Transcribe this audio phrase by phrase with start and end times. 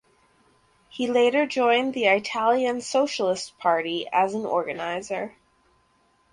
[0.89, 5.35] He later joined the Italian Socialist Party as an organizer.